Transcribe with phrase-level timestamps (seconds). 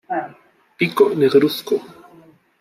[0.77, 1.75] Pico negruzco.